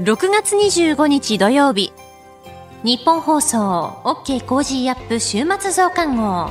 [0.00, 1.92] 6月25日土曜日。
[2.84, 6.50] ニッポン放送 OK Cozy up 週末増刊号。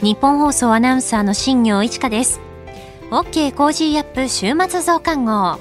[0.00, 2.40] ニッポン放送アナウンサーの新行市佳です。
[3.10, 5.60] OK Cozy up 週末増刊号。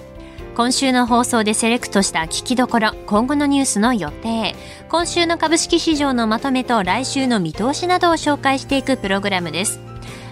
[0.56, 4.56] 今週の放送でセレクトした聞きどころ、今後のニュースの予定、
[4.88, 9.89] 今週の株式市場のまとめと来週の見通しなどを紹介していくプログラムです。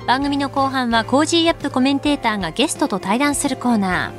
[0.08, 4.14] 番組の後半は Cozy up コメンテーターがゲストと対談するコーナ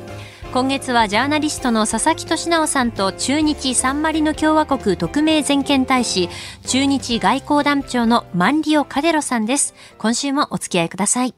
[0.45, 0.51] ー。
[0.53, 6.29] 今月はジャーナリストの佐々木俊尚さんと駐日サンマリノ共和国特命全権大使、
[6.67, 9.73] 駐日外交団長のマンリオ・カデロさんです。
[9.97, 11.33] 今週もお付き合いください。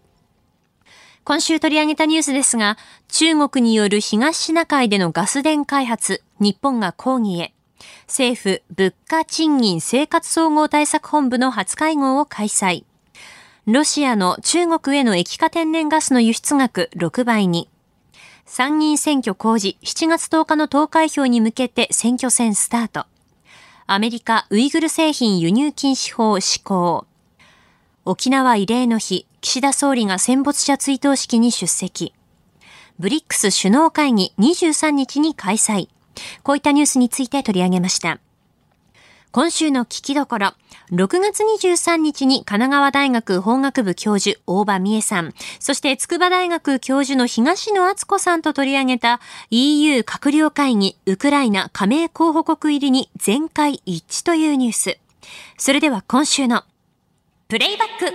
[1.23, 2.77] 今週取り上げたニュースですが、
[3.07, 7.53] 中国による東シナ海でのガス田開発、日本が抗議へ。
[8.07, 12.83] 政府物価賃金生活総合対策本部の初会合を開催。
[13.67, 17.69] ロシアの中国への液化天然ガスの輸出額6倍に。
[18.47, 23.05] 参議院選挙公示7月10日の投開票に向けて選挙戦スタート。
[23.85, 27.05] アメリカウイグル製品輸入禁止法施行。
[28.03, 32.15] 沖縄慰霊の日、岸田総理が戦没者追悼式に出席。
[32.97, 35.87] ブリックス首脳会議23日に開催。
[36.41, 38.19] こういったニュースについて取り上げました。
[39.31, 40.53] 今週の聞きどころ、
[40.91, 54.97] 6月23日に神奈川大学法学部教授、大場美恵さん、そして筑波大学教授の東野敦子さんと取り上げた EU 閣僚会議、ウクライナ加盟候補国入りに全会一致というニュース。
[55.57, 56.65] それでは今週の
[57.47, 58.13] プレイバック。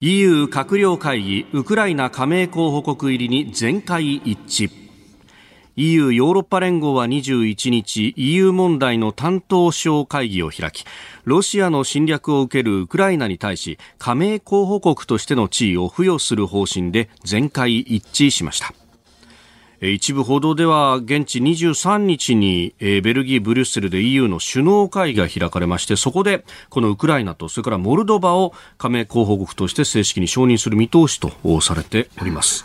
[0.00, 4.87] EU 閣僚会議ウクライナ加盟候補国入りに全会一致。
[5.78, 10.84] EU ヨーロッパ連合は21日 EU 問題の担当省会議を開き
[11.22, 18.74] ロシアの侵略を受けるウクライナに対し加盟候補国としての地位を付与する方針で全会一致しました
[19.80, 32.64] 一部報道では現地23日にベルギー・ブリュッセルで EU の首脳会議が開かれましてそこでこのウクライナとそれからモルドバを加盟候補国として正式に承認する見通しとされております。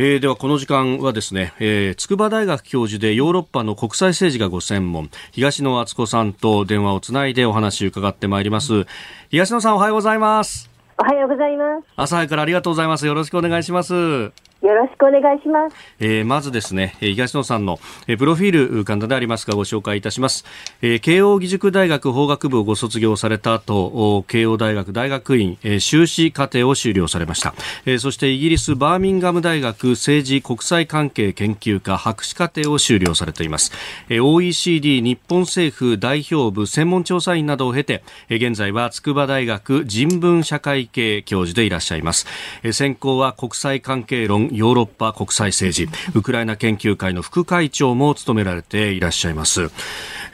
[0.00, 8.86] えー、ではこの時間はですね、えー、筑波大学教授でヨーロッパの国際政治がご専門東野敦子さんと電話をつないでお話を伺ってまいります。
[9.28, 10.70] 東野さんおはようございます。
[10.98, 11.84] おはようございます。
[11.96, 13.06] 朝早からありがとうございます。
[13.06, 15.76] よろしくお願いしますよろしくお願いします。
[16.00, 20.44] えー、まずですね、東野さんの、えー、プロフィール簡単でありますがご紹介いたします。
[20.82, 27.54] えー、慶応義塾大学法学部をご卒業された後、慶応大学大学院、えー、修士課程を修了されました。
[27.86, 33.70] えー、そしてイギリスバーミンガム大学政治国際関係研究科博士課程を修了されています。
[34.08, 42.26] えー、OECD 日本政府代表部専門調査員などを経て、えー、現在は筑波大学人文社会系教授でいらっしゃいます。
[42.64, 49.70] えー、専攻は国際関係論ヨーロッパ国際政治ウクライナ研究会の副会長も務められていらっしゃいます。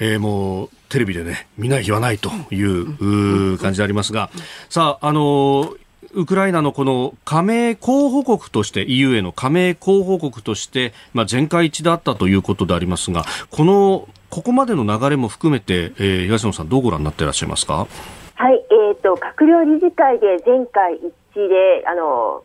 [0.01, 4.31] えー、もうテレビでね見ない日はないという感じでありますが
[4.69, 5.75] さああの
[6.13, 17.87] ウクライナのこの加盟候補国として EU への加盟候補国として、まあ、全会一致だったということでありますがこのここまでの流れも含めて、えー、東野さんどうご覧になっていらっしゃいますか？
[18.37, 21.05] はい、えーと、閣僚理事会で全会一
[21.37, 22.43] 致であの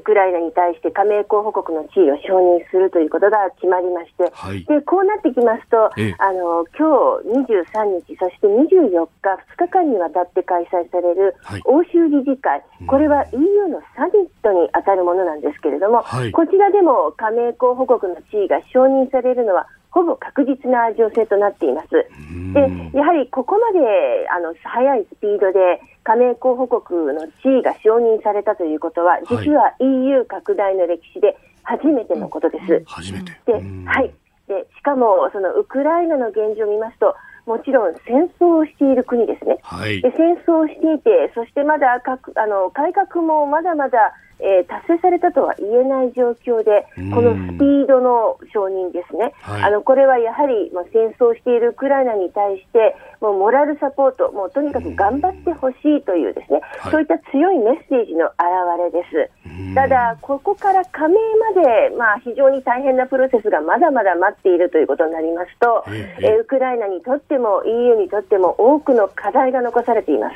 [0.00, 21.90] ウクライナに対して加盟候補国の地位を承認するということが決まりまして、はい、でこうなってきますと、あの今日23日、そして24日、2日間にわたって開催される欧州理事会、はい、これは EU のサミットに当たるものなんですけれども、はい、こちらでも加盟候補国の地位が承認されるのはほぼ確実な情勢となっています。
[21.90, 32.82] で、やはりここまであの速いスピードで加盟候補国の地位が承認されたということは、実は EU 拡大の歴史で初めてのことです。
[32.86, 33.52] 初めてで、
[33.86, 34.12] はい。
[34.46, 37.14] で、しかもそのウクライナの現状を見ますと、
[37.46, 39.58] もちろん戦争をしている国ですね。
[39.62, 56.60] はい、で戦争をしていて、そしてまだかあの改革もまだまだえー、達成されたとは言えない状況で、このスピードの承認ですね、はい、あのこれはやはり、まあ、戦争しているウクライナに対して、もうモラルサポート、もうとにかく頑張ってほしいというですね、
[56.90, 59.74] そういった強いメッセージの表れです。
[59.74, 61.14] ただ、ここから加盟
[61.54, 70.34] まで、まあ、非常に大変なプロセスがまだまだ待っているということになりますと、えー、ウクライナにとっても EU にとっても多くの課題が残されています。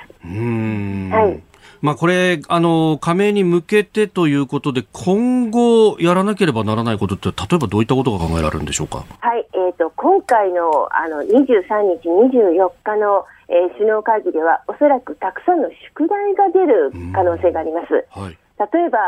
[1.11, 1.54] はい
[1.85, 9.05] まあ、これあの、加盟に向けてということで、今後やらなければならないことって、例えばどういったことが考えられるんでしょうか？
[9.21, 17.93] はい、えーと、今回のあの23日、24日の、えー、首脳会議では、おそらくたくさんの宿題が出る可能性があります。
[18.19, 18.39] はい、
[18.73, 18.99] 例えば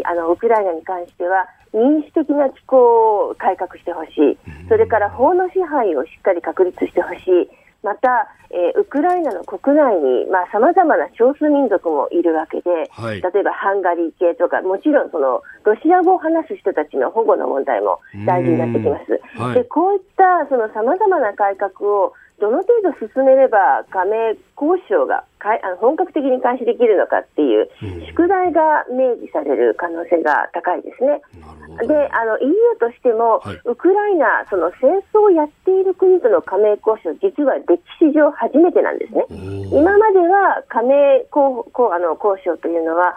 [0.00, 1.44] いあの、ウクライナに関しては、
[1.74, 4.38] 民主的な機構を改革してほしい、
[4.70, 7.50] それから法の支配をしっかり確立してほしい、
[7.82, 19.20] また、えー、ウクライナの国内にさまざ、まな少数民族もいるわけで、はい、例えばハンガリー系とか、もちろんそのロシア語を話す人たちの保護の問題も大事になってきます。
[19.40, 27.66] はい、でこういったさまざまな改革をどの程度進めれば加盟交渉がかあの本格的に開始できるのかっていう
[28.06, 31.18] 宿題が明示される可能性が高いですね。
[31.82, 39.24] であの EU としても、はい、ウクライナ、その戦争をやっている国との加盟交渉、実は歴史上初めてなんですね。
[39.72, 40.94] 今までは加盟
[41.32, 43.16] 交あの交渉というのは、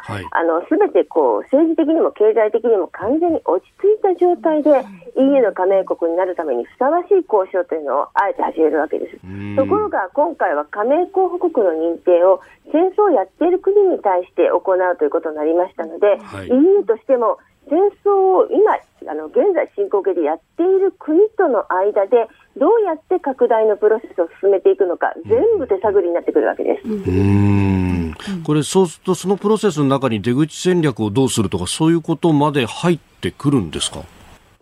[0.67, 4.71] すべ、てこう政治的にも経済的にも完全に落ち着いた状態で
[5.19, 9.19] EU の加盟国になるためにふさわしい交渉というのをあえて始めるわけです。
[9.57, 12.41] ところが今回は加盟候補国の認定を
[12.71, 18.77] 戦争をやっている国に対して行うということになりましたので、はい、EU としても戦争を今、
[19.11, 22.27] あの現在進行形でやっている国との間で
[22.57, 26.87] どうやって拡大のプロセスを進めていくのか、全部手探りになってくるわけです。
[26.87, 28.13] うん。
[28.45, 34.01] これ、そうすると、そのプロセスの中に出口戦略をどうするとか、そういうことまで入ってくるんですか？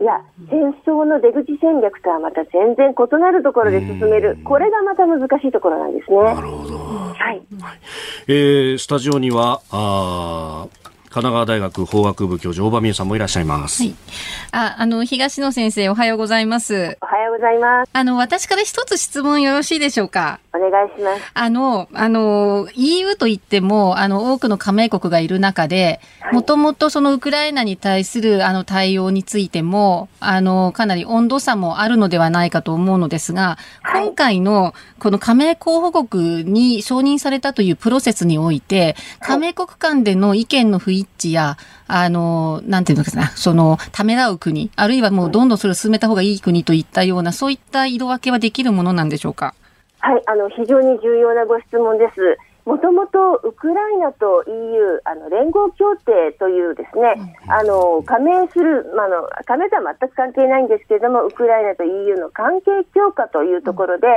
[0.01, 6.17] いや、戦争の出口戦略とはまた全然異なるところで進める、これがまた難しいところなんですね。
[6.17, 6.77] なるほど。
[6.77, 7.41] はい。
[8.27, 10.67] えー、スタジオには、あ
[11.13, 13.83] 神奈川大学法学部教授、大場美恵さんもいらっしゃいます。
[13.83, 13.95] はい。
[14.51, 16.97] あ、あの、東野先生、おはようございます。
[17.01, 17.89] おはようございます。
[17.93, 20.39] あの、私から一つ質問よろしいでしょうか？
[20.55, 21.21] お願いします。
[21.35, 25.99] あの、あの、EU といっても、あの、多くの加盟国がいる中で、
[26.31, 41.57] もともとそのウクライナに対する、あの、対応についても、あの、かなり温度差もあるのではないかと思うのですが、はい、今回の、この加盟候補国に承認されたというプロセスにおいて、加盟国間での意見の不一致や、
[41.87, 49.53] あの、なんていうのかな、その、ためらう国、あるいはもうどんどんそれを進めた方がいい国といったような、そういった色分けはできるものなんでしょうか？
[49.99, 52.37] はい、あの、非常に重要なご質問です。
[52.65, 64.07] もともとウクライナと EU あの連合協定というですね、あの加盟する、まあの加盟とは全く関係ないんですけれどもウクライナと EU の関係強化というところで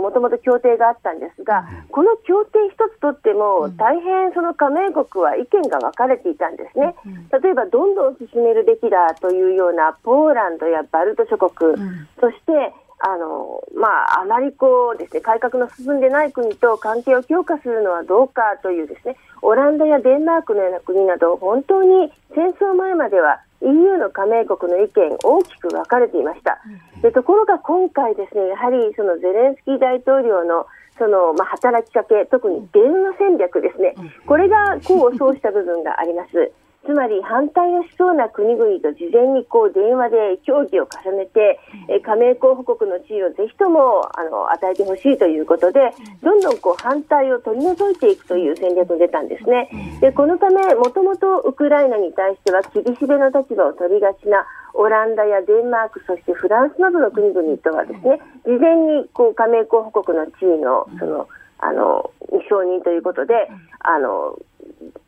[0.00, 6.94] もともと協定があったんですがこの協定一つとっても大変その加盟国は意見が分かれていたんですね。
[7.42, 11.74] 例えばどんどん進めるべきだというようなポーランドやバルト諸国、
[12.20, 12.72] そして
[13.06, 26.60] あのまあ、あまりこうです、ね、改革の進んでない国と関係を強化するのはどうかというですねオランダやデンマークのような国など本当に戦争前までは EU の加盟国の意見大きく分かれていました。
[27.02, 30.66] でところが今回ですねやはりそのゼレンスキー大統領の
[30.96, 33.96] そのまあ、働きかけ、特に電話戦略ですね、
[34.26, 36.52] これが功を奏した部分があります。
[36.84, 41.58] つまり反対をしそうな国々と事前にこう電話で協議を重ねて、
[41.88, 45.80] え加盟候補国の地位をぜひともあの与えてほしいということで、
[46.22, 49.98] どんどんこう反対を取り除いていくという戦略が出たんですね。
[50.00, 61.28] でこのため、もともとウクライナに対しては厳しめの立場を取りがちなオランダやデンマーク、そしてフランスなどの国々とはですね、事前にこう加盟候補国の地位のその
[61.58, 62.10] あの
[62.50, 63.48] 承認ということで、
[63.80, 64.38] あの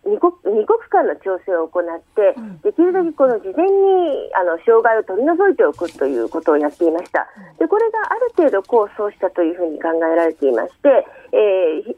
[0.07, 7.27] 二国二国間の調整を行って、できるだけこの事前にあの障害を取り除いておくということをやっていました。
[7.59, 11.97] でこれがある程度功を奏したというふうに考えられていまして、えー、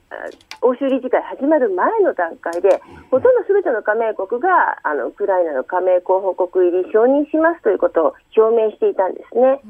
[0.63, 9.61] 欧州理事会始まる前の段階で、ほとんどすべての加盟国があのウクライナの加盟候補国入り承認しますということを表明していたんですね。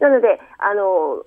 [0.00, 1.22] なので、あの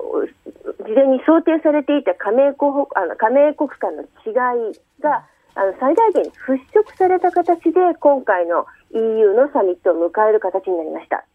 [0.85, 11.25] 事前に想定されていた加盟候補あの加盟国間の違いがあの最大限払拭された形で今回の EU のサミットを迎える形になりました。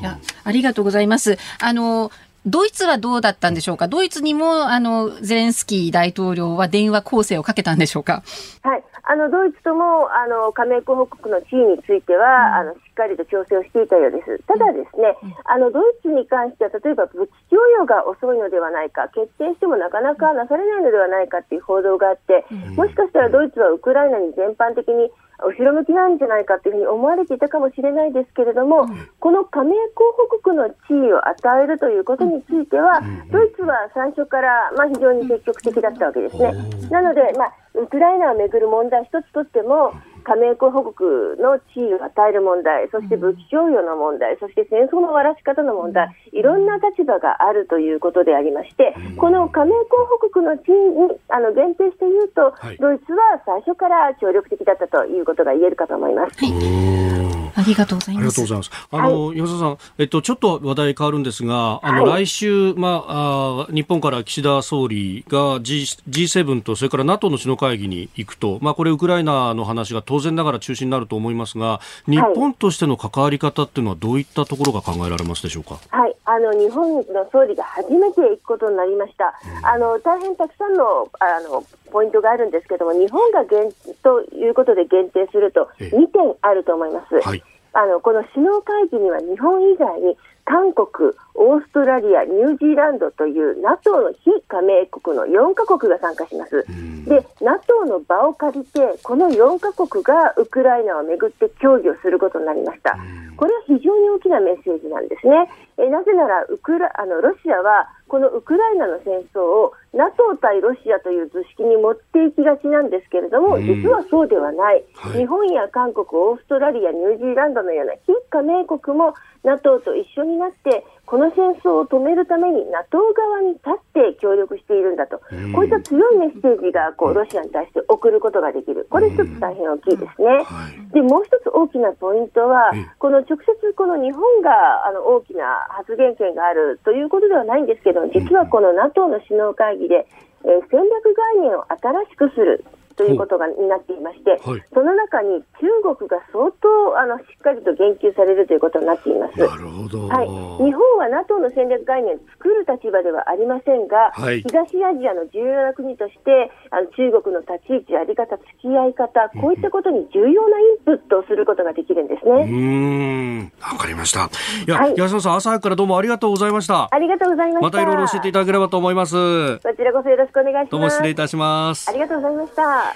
[0.00, 1.36] いやありがとうございます。
[1.60, 2.10] あの
[2.46, 8.22] ドイツはどうだったんでしょうか、ドイツにもあのゼレンスキー大統領は電話攻勢をかけたんでしょうか？
[8.62, 14.38] はい、あのドイツともあの加盟候補国の地位については、うん、あのしっかりと調整をしていたようです。
[14.46, 25.10] ただですね、うん、あのドイツに関しては例えば武器供与が遅いのではないか、決定してもなかなかなされないのではないかという報道があって、うん、もしかしたらドイツはウクライナに全般的に
[25.46, 36.52] 後ろ向きなんじゃないかというふうに思われていたかもしれないですけれども、うん、この加盟候補国の地位を与えるということについては、うん、ドイツは最初から、まあ、非常に積極的だったわけですね。
[36.90, 39.92] なので、まあ、ウクライナをめぐる問題一つとっても、
[40.24, 56.36] 加盟候補国の地位を与える問題、そして武器供与の問題、そして戦争の終わらし方の問題、いろんな立場があるということでありまして、この加盟候補国の地位にあの限定して言うと、ドイツは最初から協力的だったということが言えるかと思います。
[56.42, 57.39] ありがとうござい
[57.70, 58.70] りがとうございます。
[58.90, 75.78] あの、はい、山田さん、えっと、ちょっと話題変わるんですが、あの、はい、来週、まあ、あ日本から岸田総理が G、G7 と、それから NATO の首脳会議に行くと、まあ、これ、ウクライナの話が当然ながら中心になると思いますが、日本としての関わり方っていうのは、どういったところが考えられますでしょうか？
[75.88, 79.34] はい、あの、日本の総理が初めて行くことになりました。
[79.58, 83.72] うん、あの、大変たくさんの、あの、ポイントがあるんですけども、日本が限
[84.02, 87.20] ということで限定すると、2点あると思います。
[87.20, 90.16] はいあのこの首脳会議には日本以外に
[90.50, 96.66] 韓国、オーストラリア、ニュージーランドという NATO の非加盟国の4カ国が参加します。
[97.06, 102.98] で、NATO の場を借りて、この4カ国がウクライナをめぐって協議をすることになりました。
[103.36, 105.48] これは非常に大きなメッセージなんですね。
[105.78, 125.18] えなぜならウクラあの、ロシアはこのウクライナの戦争を NATO 対ロシアという図式に持っていきがちなんですけれども、実はそうではない、はい、日本や韓国、オーストラリア、ニュージーランドのような非加盟国も NATO と一緒になってこの戦争を止めるために NATO 側に立って協力しているんだと、
[125.52, 130.46] こういった強いメッセージがこうロシアに対して送ることができる、これ一つ大変大きいですね。
[130.92, 140.06] でもう一つ大きなポイントは、この直接この日本があの大きな発言権があるということではないんですけど、実はこの NATO の首脳会議で、
[140.44, 142.64] えー、戦略概念を新しくする
[143.00, 149.40] ということがになっていまして、はい、その中に中国が相当あのしっかりと言及されるということになっています。
[149.40, 150.04] なるほど。
[150.08, 150.28] はい。
[150.28, 162.44] 日本は NATO の戦略概念を作る立場ではありませんが、はい、東アジアの重要な国としてあの中国の立ち位置、あり方、付き合い方、こういったことに重要なインプットをすることができるんですね。
[162.44, 164.28] うん、わかりました。
[164.28, 166.88] いや、はい、安野さん、朝早くからどうもありがとうございました。
[166.92, 167.60] ありがとうございました。
[167.62, 169.16] またいろいろ教えていただければと思います。
[169.60, 170.70] こちらこそよろしくお願いします。
[170.70, 171.88] どうも失礼いたします。
[171.88, 172.89] ありがとうございました。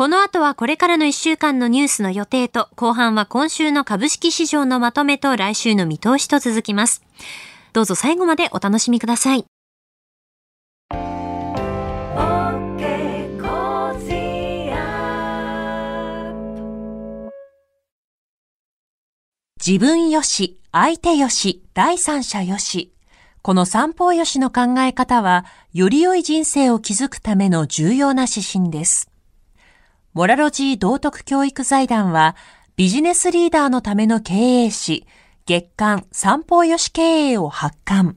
[0.00, 7.02] この後はこれからの1週間のニュースの予定と、後半は今週の株式市場のまとめと来週の見通しと続きます。
[7.74, 9.44] どうぞ最後までお楽しみください。
[19.62, 22.94] 自分よし、相手よし、第三者よし。
[23.42, 29.09] この三方よしの考え方は、より良い人生を築くための重要な指針です。
[30.12, 32.34] モラロジー道徳教育財団は、
[32.74, 35.06] ビジネスリーダーのための経営誌、
[35.46, 38.16] 月刊三方よし経営を発刊。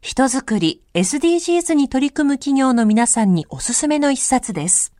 [0.00, 4.92] 人づくり、SDGs に取り組む企業の皆さんにおすすめの一冊です。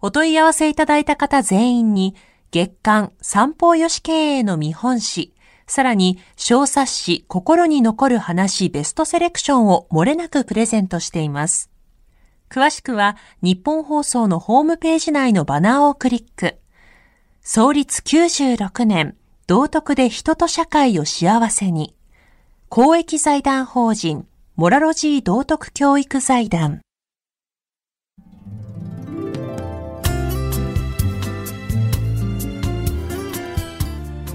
[0.00, 2.16] お問い合わせいただいた方全員に、
[2.50, 5.32] 月刊三方よし経営の見本誌、
[5.68, 11.69] さらに小冊子心に残る話ベストセレクションを漏れなくプレゼントしています。
[12.50, 16.56] 詳しくは日本放送のホームページ内のバナーをクリック。
[17.42, 19.16] 創立96年、
[19.46, 21.94] 道徳で人と社会を幸せに。
[22.68, 24.26] 公益財団法人、
[24.56, 26.80] モラロジー道徳教育財団。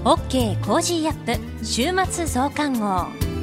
[0.04, 3.35] OK Cozy up 週末増刊号。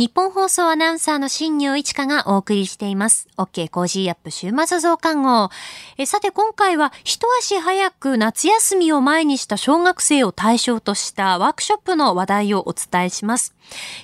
[0.00, 3.28] ニッポン放送アナウンサーの新行市佳がお送りしています。
[3.36, 5.50] OK Cozy up 週末増刊号。
[5.98, 13.54] えさて今回は一足早く夏休みを前にした小学生を対象としたワークショップの話題をお伝えします。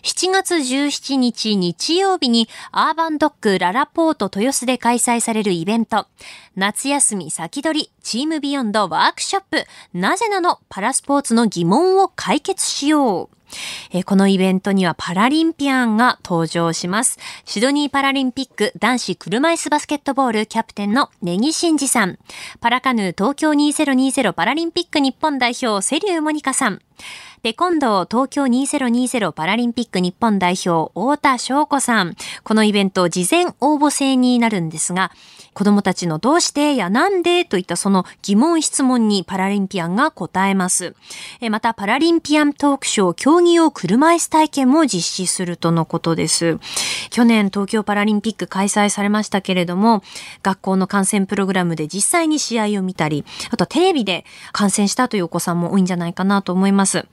[0.02, 6.08] 7月17日日曜日にアーバンドッグララポート豊洲で開催されるイベント。
[6.56, 9.64] 夏休み先取りチームビヨンドワークショップ。
[9.94, 10.58] なぜなの？
[10.68, 13.35] パラスポーツの疑問を解決しよう。
[13.90, 17.18] えー、このイベントにはパラリンピアンが登場します。
[17.44, 22.18] シドニーパラリンピック男子車椅子バスケットボールキャプテンのネギシンジさん。
[22.60, 26.80] パラカヌー東京2020パラリンピック日本代表セリューモニカさん。
[27.42, 32.16] テコンド東京2020パラリンピック日本代表太田翔子さん。
[32.42, 35.12] このイベント事前応募制になるんですが、
[35.56, 40.94] 子供たちのどうしてやなんでといったその疑問質問にパラリンピアンが答えます。
[41.50, 46.58] また、パラリンピアントークショー競技用車椅子体験も実施するとのことです。
[47.08, 50.02] 去年東京パラリンピック開催されましたけれども、
[50.42, 57.06] 学校の観戦プログラムで実際に試合を見たり、あとテレビで観戦したというお子さんも多いんじゃないかなと思います。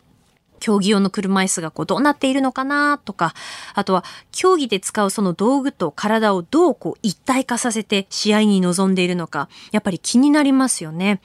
[0.64, 3.34] 競技用の車椅子がこうどうなっているのかなとか、
[3.74, 11.20] あとは競技で使うその道具と体をどうこう一体化させて試合に臨んでいるのか、やっぱり気になりますよね。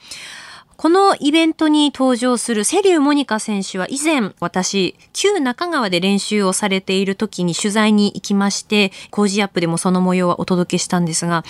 [0.75, 11.45] このイベントに登場するセリューモニカ選手は以前私、旧中川で練習をされている時に取材に行きまして、工事アップでもその模様はお届けしたんですが、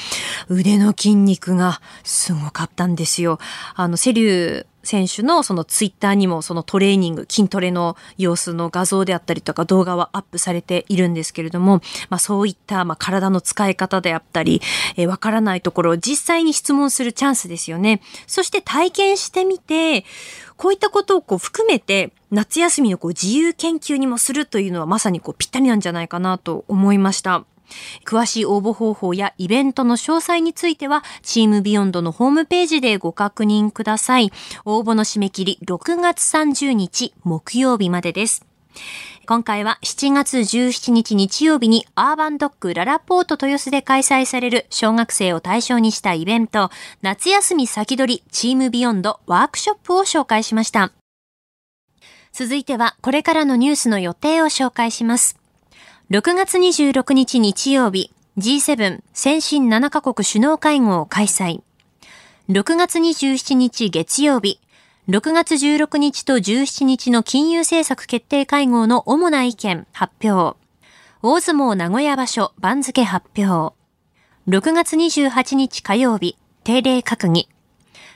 [0.48, 3.39] 腕の筋肉がすごかったんですよ。
[3.75, 14.62] あの、セリュー選手のそのツイッターにもそのトレーニング、筋トレの様子の画像であったりとか動画はアップされているんですけれども、まあそういったまあ体の使い方であったり、
[14.95, 18.01] えー、わからないところを実際に質問するチャンスですよね。
[18.27, 20.05] そして体験してみて、
[20.55, 27.45] こういったことをこう含めて夏休みのこう自由研究にもするというのはまさにこうぴったりなんじゃないかなと思いました。
[28.05, 34.31] 詳しい応募方法やイベントの詳細については、チームビヨンドのホームページでご確認ください。
[34.65, 38.45] 応募の締め切り6月30日木曜日までです。
[39.29, 46.71] 今回は7月17日日曜日にアーバンドッグララポート豊洲で開催される小学生を対象にしたイベント、
[47.03, 50.91] 夏休み先取りチームビヨンドワークショップを紹介しました。
[52.31, 55.38] 続いてはこれからのニュースの予定を紹介します。
[56.11, 61.61] 6月26日日曜日、G7 先進7カ国首脳会合を開催。
[62.49, 64.59] 6月27日月曜日、
[65.07, 70.57] 6月16日と17日の金融政策決定会合の主な意見発表。
[71.21, 73.75] 大相撲名古屋場所番付発表。
[74.47, 77.49] 6月28日火曜日、定例閣議。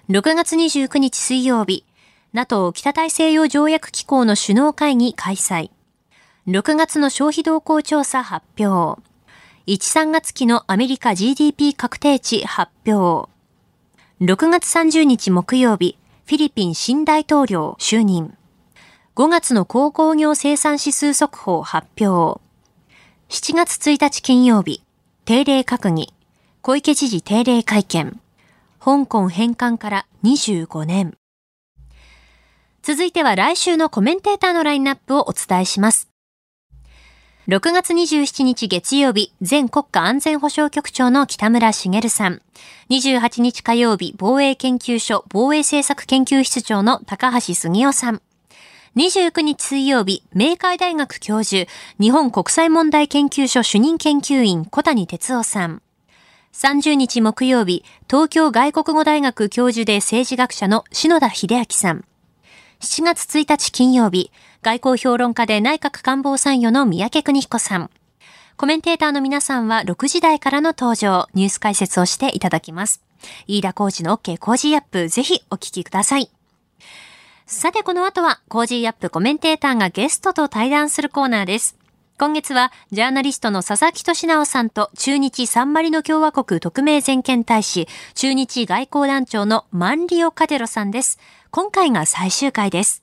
[0.10, 1.86] 6月29日水曜日、
[2.34, 5.70] NATO 北大西洋条約機構の首脳会議開催。
[6.46, 9.02] 6月の消費動向調査発表。
[9.66, 13.32] 1、3月期のアメリカ GDP 確定値発表。
[14.20, 18.36] 6月30日木曜日、フィリピン新大統領就任。
[19.16, 22.42] 5月の鉱工業生産指数速報発表。
[23.30, 24.84] 7月1日金曜日、
[25.24, 26.14] 定例閣議。
[26.62, 28.20] 小池知事定例会見。
[28.84, 31.18] 香港返還から25年。
[32.82, 36.13] 続いては来週のコメンテーターのラインナップをお伝えします。
[37.46, 42.42] 6月27日月曜日、前国家安全保障局長の北村茂さん。
[42.90, 48.22] 28日火曜日、防衛研究所防衛政策研究室長の高橋杉夫さん。
[48.96, 55.82] 29日水曜日、明海大学教授、日本国際問題研究所主任研究員小谷哲夫さん。
[56.54, 62.06] 30日木曜日、東京外国語大学教授で政治学者の篠田英朗さん。
[62.80, 64.32] 7月1日金曜日、
[64.64, 67.90] 外交評論家で内閣官房参与の宮家邦彦さん。
[68.56, 73.04] コメンテーターの皆さんは6時台からの登場、ニュース解説をしていただきます。
[73.46, 76.30] 飯田浩司の OK Cozy up、ぜひお聞きください。
[77.46, 81.78] さてこの後は、 Cozy up コメンテーターがゲストと対談するコーナーです。
[82.18, 91.20] 今月は、ジャーナリストの佐々木俊尚さんと、駐日サンマリノ共和国特命全権大使、中日外交団長のマンリオ・カデロさんです。
[91.52, 93.03] 今回が最終回です。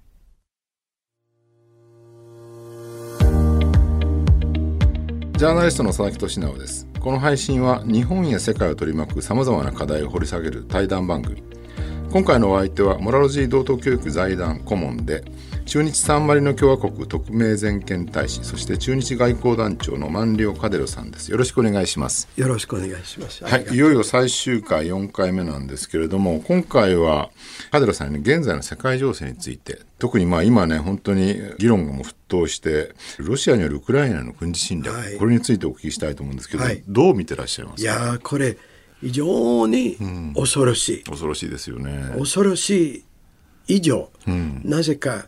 [5.41, 6.87] ジャーナリストの佐々木俊直です。
[6.99, 11.41] この配信は日本や世界を取り巻くさまざまな課題を掘り下げる対談番組。
[12.11, 15.23] 今回のお相手は、モラロジー道東教育財団顧問で、
[15.71, 21.31] 中日サンマリノ共和国特命全権大使そして中日外交団長の万両カデロさんです。
[21.31, 22.27] よろしくお願いします。
[22.35, 23.41] よろしくお願いします。
[23.45, 27.29] はいいよいよ最終回4回目なんですけれども今回は
[27.71, 37.89] カデロさんに現在の世界情勢について特にまあ今ね本当に議論がもう沸騰してロシアによるウクライナの軍事侵略、はい、これについてお聞きしたいと思うんですけど、はい、どう見てらっしゃいますか？
[37.89, 38.57] いやこれ
[38.99, 39.97] 非常に
[40.35, 42.13] 恐ろしい、うん、恐ろしいですよね。
[42.17, 43.05] 恐ろし
[43.69, 45.27] い以上、うん、なぜか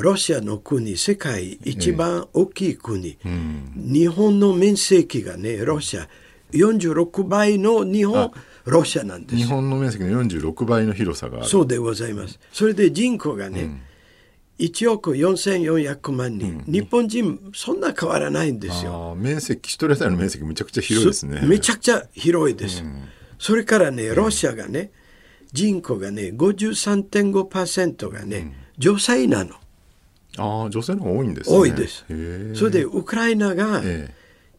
[0.00, 6.08] ロシアの国世界一番大きい国、えーうん、日本の面積がねロシア
[6.52, 8.32] 46倍の日本
[8.64, 9.36] ロシアなんです。
[9.36, 11.46] 日本の面積の46倍の広さがある。
[11.46, 12.38] そうでございます。
[12.52, 13.80] それで人口がね、うん、
[14.58, 19.14] 1億4400万人、うん、日本人そんな変わらないんですよ。
[19.16, 21.40] 面積一人当たりの面積めちゃくちゃ広いですね。
[21.42, 24.92] めちゃくちゃ広いです、うん、それからねロシアがね、
[25.52, 29.56] 人口がね53.5%がね、女性なの
[30.38, 31.56] ああ女性の方が多いんですね。
[31.56, 32.04] 多いです。
[32.54, 33.82] それでウクライナが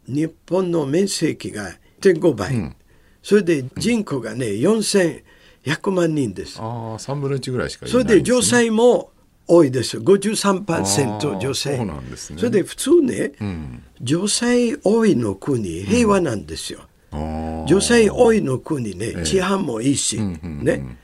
[0.08, 2.76] 日本の面積が1.5倍、うん、
[3.22, 6.60] それで人口がね4100万人です。
[6.60, 6.68] ああ
[7.00, 9.12] 3分の1ぐらいしかいない、ね、それで女性も
[9.48, 9.98] 多いです。
[9.98, 11.78] 53%女性。
[11.78, 12.40] そうなんですね。
[12.40, 16.82] それで普通ね、うん、女性多いの国平和なんですよ、
[17.12, 20.98] うん、女性多いの国ね治安もいいし、ね、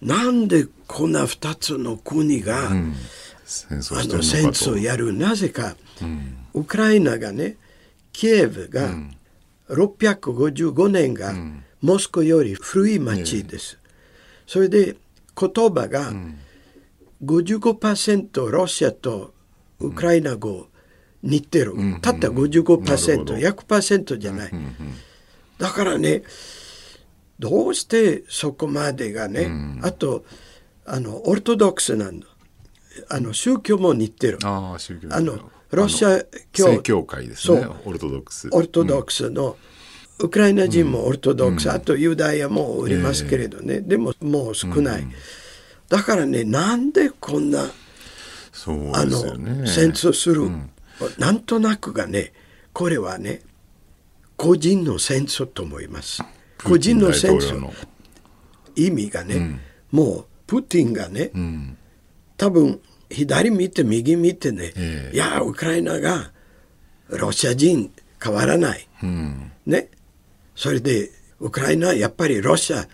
[0.00, 2.94] なんでこんな2つの国が、うん
[3.54, 7.56] 戦争あの戦争やるなぜか、うん、ウクライナがね
[8.12, 8.90] キエフが
[9.68, 11.34] 655年が
[11.80, 13.78] モスクより古い町です、
[14.46, 14.96] それで
[15.38, 16.12] 言葉が
[17.22, 19.34] 55%ロシアと
[19.80, 20.68] ウクライナ語
[21.22, 24.50] 似てる、たった 55%100% じゃない、
[25.58, 26.22] だからね
[27.38, 29.50] どうしてそこまでがね、
[29.82, 30.24] あと
[30.86, 32.26] あのオルトドックスなんだ
[33.08, 34.38] あの宗教も似てる。
[34.44, 35.08] あ宗教。
[35.10, 35.38] あの
[35.70, 37.66] ロシア教教会ですね。
[37.84, 38.48] オルトドックス。
[38.52, 39.56] オルトドックスの、
[40.20, 45.12] ウクライナ人もオルトドックス、うん、あとユダヤもおりますけれどね、えー、でももう少ない、うん、
[45.88, 47.68] だからねなんでこんな、
[48.52, 49.20] そうね、あの
[49.66, 50.70] 戦争する、うん、
[51.18, 52.32] なんとなくがね
[52.72, 53.40] これはね
[54.36, 56.22] 個人の戦争と思います。
[56.62, 57.70] 個人の戦争。
[58.76, 59.60] 意味がね、
[59.92, 61.30] もうプーティンがね、
[62.36, 66.32] 多分左見て右見てね、えー、いやウクライナが
[67.08, 67.92] ロシア人
[68.22, 69.90] 変わらない、うん、ね。
[70.56, 72.86] それでウクライナはやっぱりロシア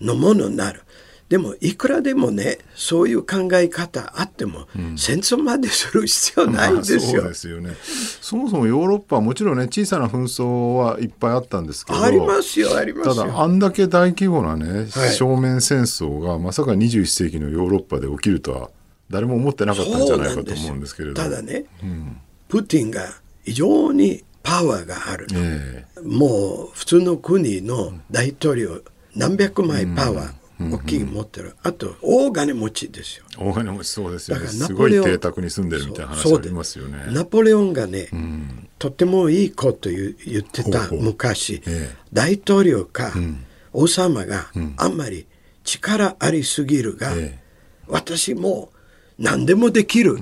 [0.00, 0.82] のものになる
[1.28, 7.74] でもいくらでもねそういう考え方あっても、うん、戦争までする必要ないですよ、まあ、そうですよね。
[8.20, 18.70] そもそもヨーロッパはもちろんね小さな紛争はいっぱいあったんですけどありますよありますただあんだけ大規模なね、はい、正面戦争がまさか21世紀のヨーロッパで起きるとは
[19.10, 23.04] 誰も思ってなかったんじゃないかと思うんですけれどただね、うん、プーティンが
[23.44, 28.80] 非常にパワーがある、えー、もう普通の国の大統領
[29.16, 33.24] 何百枚パワー、大きい持ってる、あと大金持ちですよ。
[33.38, 34.46] 大金持ちそうですよね。
[34.46, 37.04] すごい邸宅に住んでるみたいな話ありますよね。
[37.08, 44.46] ナポレオンがね、うん、とてもいいこと言言ってた昔、ええ、大統領か、うん、王様が
[44.78, 45.26] あんまり
[45.62, 47.38] 力ありすぎるが、え、
[47.86, 48.70] 私も
[49.18, 50.16] 何でもできる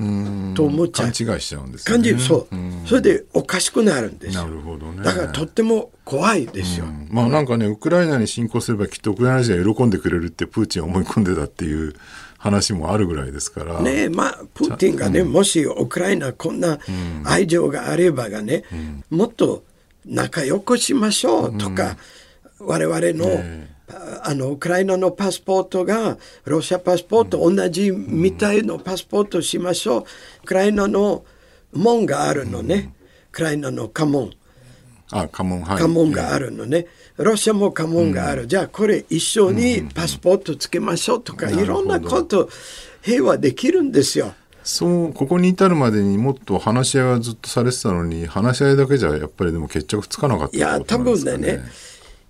[0.54, 1.12] と思っちゃう。
[1.12, 2.48] 勘違いしちゃうんです、ね、感じそう。
[2.86, 5.02] それでおかしくなるんですなるほどね。
[5.02, 6.86] だからとっても怖いですよ。
[7.08, 11.94] まあなんかね、ウクライナに侵攻すればきっとウクライナ人が喜んでくれるってプーチンは思い込んでたっていう
[12.38, 13.80] 話もあるぐらいですから。
[13.80, 16.78] ねまあ、プーチンがね、うん、もしウクライナこんな
[17.24, 18.62] 愛情があればがね、
[19.10, 19.64] うん、もっと
[20.06, 21.96] 仲良くしましょうとか、
[22.60, 23.73] うん、我々の、ね
[24.22, 30.00] あのウクライナのパスポートがロシアパスポート同じみたいのパスポートしましょう。
[30.02, 30.04] ウ
[30.46, 31.24] クライナの
[31.72, 32.94] 門があるのね。
[33.30, 34.32] ウクライナの家紋。
[35.10, 36.86] あ家紋、はい、家紋があるのね。
[37.16, 38.46] ロシアも家紋がある。
[38.46, 42.48] じゃあこれ一緒にパスポートつけましょうとか、いろんなこと
[43.02, 44.34] 平和できるんですよ。
[44.64, 51.60] そうここに至るまでにもっと話し合いはずっとされてたのに話し合いだけじゃやっぱりでも決着つかなかった、ね、いや多分ね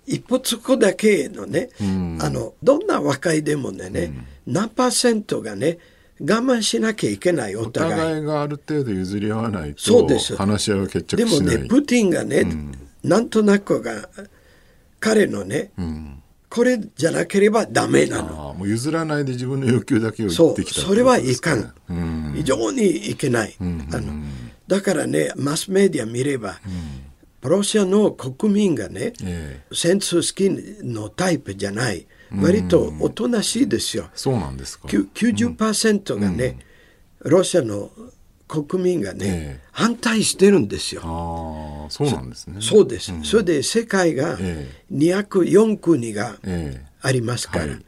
[0.05, 5.79] 一歩つくだけのね、うん、あのどんな和解でもね、うん、何パーセントがね
[6.19, 7.93] 我慢しなきゃいけないお互い。
[7.93, 10.35] お互いがある程度譲り合わないとそうです。
[10.35, 11.57] 話し合いは決着しない。
[11.57, 12.71] でもねプーティンがね、うん、
[13.03, 14.07] なんとなくが
[14.99, 18.55] 彼のね、うん、これじゃなければダメなの。
[18.57, 24.23] もう譲らないで自分の要求だけを言ってきたそうそれはいかん、非常にいけない、あの
[24.67, 26.61] だからねマスメディア見れば、
[27.47, 32.07] ロシアの国民がね、えー、戦争好きのタイプじゃない。
[32.41, 34.09] 割とおとなしいですよ。
[34.13, 34.87] そうなんですか。
[34.87, 36.59] 90%がね、
[37.19, 37.91] ロシアの
[38.47, 41.01] 国民がね、えー、反対してるんですよ。
[41.03, 42.57] ああ、そうなんですね。
[42.61, 43.11] そうです。
[43.11, 44.37] うん、それで世界が
[44.91, 46.37] 204国が
[47.01, 47.83] ありますから、えーはい、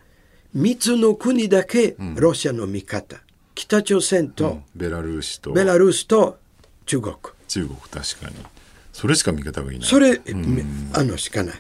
[0.56, 3.16] 3つの国だけロシアの味方。
[3.18, 3.22] うん、
[3.56, 6.40] 北朝鮮と、うん、ベラルーシと、ベラルーシと
[6.86, 7.16] 中国。
[7.48, 8.36] 中国、確かに。
[8.98, 9.88] それしか味方がいない。
[9.88, 10.20] それ、
[10.94, 11.56] あのしかない。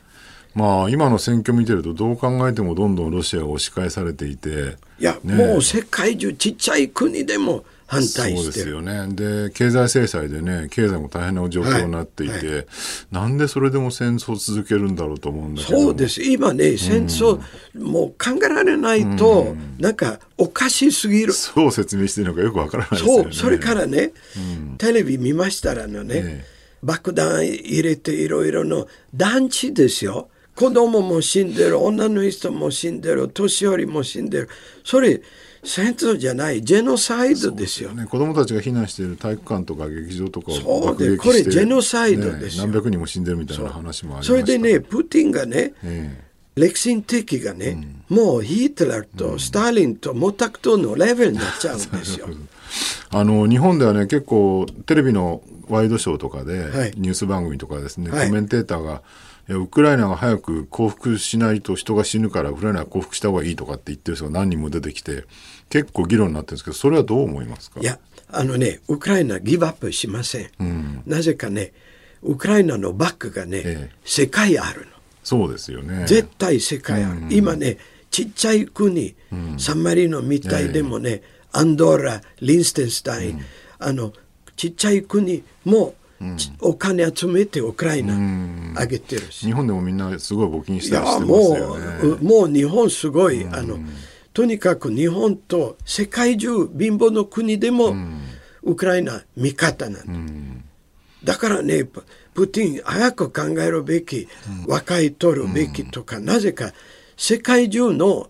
[0.56, 9.06] まあ、今の選挙見てるとどう考えてもどんどんロシアが押し返されていていや、ね、もう世界中ちっちゃい国でも反対そうですよね。
[9.12, 12.65] で、経済制裁でね、経済も大変な状況になっていて、はいはい、
[13.12, 15.80] なんでそれでも戦争を続けるんだろうと思うんだけど。
[15.80, 16.23] そうです。
[16.23, 17.39] 今ね、戦争、
[17.76, 21.34] うん、もう考えられないと、うん、なんかおかしすぎる。
[21.34, 23.23] そう説明してるのかよくわからないですよね。
[23.26, 30.29] そう、それからね、うん、テレビ見ましたらのね、ね爆弾入れていろいろの団地ですよ。
[30.55, 34.49] 子供も死んでる、女の人も死んでる、年寄りも死んでる。
[34.83, 35.21] それ、
[35.63, 37.91] 戦争じゃない、ジェノサイドですよ。
[37.91, 52.29] ね、子供たちが避難している体育館とか劇場とかをそうで、これジェノサイドですよ、ね、何百人も死んでるみたいな話もありまそれでね、プーティンがね、えー、歴史的がね、うん、もうヒトラーとスターリンと毛沢東のレベルになっちゃうんですよ。
[53.09, 59.01] あの日本ではね結構テレビのワイドショーとかで、はい、ニュース番組とかですね、はい、コメンテーターが
[59.49, 65.23] ウクライナが早く降伏しないと人が死ぬからウクライナは降伏した方がいいとかって言ってる人が何人も出てきて
[65.69, 67.80] 結構議論になってるんですけどそれはどう思いますか？
[67.80, 67.99] いや
[68.30, 71.71] あのねウクライナギブアップしません、うん、なぜかね
[72.23, 74.88] ウクライナのバックがね、ええ、世界あるの。
[75.23, 76.06] そうですよね。
[76.08, 77.77] 絶対世界ある、うん、今ね
[78.10, 83.41] ちっちゃい国、うん、サンマリノみたいでもね、え、アンドーラリンステンスタイン、
[83.80, 84.13] あの
[84.58, 85.93] ちっちゃい国も
[86.62, 92.17] お金集めてウクライナあげてるし、日本でもみんなすごい募金したりしてますよね。
[92.22, 93.80] もう日本すごい、あの
[94.34, 97.96] とにかく日本と世界中貧乏の国でも、
[98.63, 100.63] ウクライナ味方なん
[101.24, 104.28] だ、だからねプーティン早く考えるべき、
[104.67, 106.74] 和解取るべきとか、なぜか
[107.15, 108.30] 世界中のウ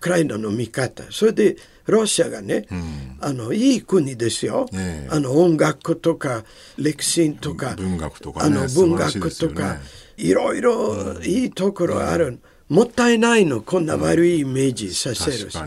[0.00, 1.04] クライナの味方。
[1.10, 1.56] それで
[1.92, 6.44] ロシアがね、うん、あのいい国ですよ、ね、あの音楽とか
[6.76, 9.80] 歴史とか文学とか、ね、あの文学とか、ね、
[10.16, 15.58] いろいろいいところある、うん、もったいないのこんな悪いイメージさせるし、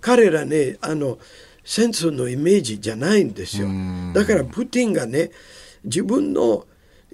[0.00, 1.18] 彼らねあの
[1.64, 3.68] 戦争のイメージじゃないんですよ。
[4.12, 5.30] だからプーティンがね
[5.84, 6.66] 自分の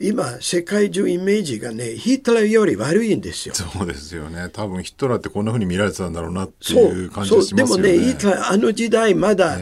[0.03, 3.55] 今世界中イメージがねヒトラーより悪いんですよ。
[3.55, 4.49] そうですよね。
[4.51, 7.93] 多分ヒトラーってこんなふうに見られてたんだろうなっていう感じがしますよね。
[7.93, 9.59] でもねヒトラーあの時代まだ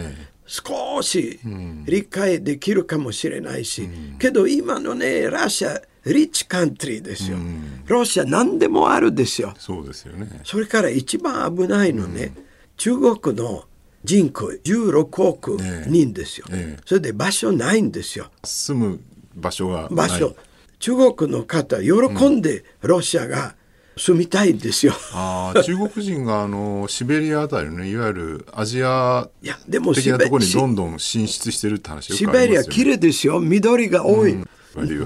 [0.47, 1.41] 少し
[1.87, 9.55] 理解できるかもしれないし、うん、けど今のねラシアリッチカントリーですよ、うん、ロシア何でもあるですよ。
[9.59, 10.41] そうですよね。
[10.45, 12.45] それから一番危ないのね、うん、
[12.77, 13.65] 中国の
[14.05, 18.31] 人口16億人ですよ、ええ、それで場所ないんですよ。
[18.45, 19.01] 住む
[19.35, 20.35] 場所が場所。
[20.79, 23.57] 中国の方喜んでロシアが
[23.97, 33.41] 住みたいんですよ、うん、ああ中国人があのシベリアあたりのねいわゆるアジア的なところにどんどん進出してるって話よくありますよ、ね、シベリア綺麗ですよ。
[33.41, 34.49] 緑が多い、うん。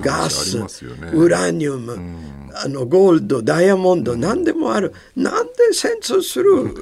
[0.02, 0.66] ガス、ね、
[1.14, 4.92] ウラニウム、うん、あのゴールドダイヤモンド、うん、何でもある。
[5.16, 6.74] なんで戦争する？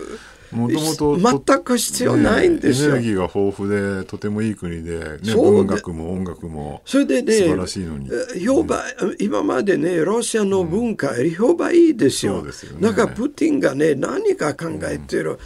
[0.53, 8.11] もともと全く必要ないんですよ、ね、エネルギーが豊富でとてもいい国で、ね、文学も音楽もそれでね素晴らしいのに。
[8.45, 15.39] 評判、うん、今までねロシアの文化より評判いいですよ,、うん、ですよね、だからプーティンがね何か考えてる、うん、